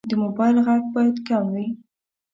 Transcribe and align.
د 0.09 0.11
موبایل 0.23 0.57
غږ 0.65 0.83
باید 0.93 1.15
کم 1.27 1.43
وي. 1.53 1.67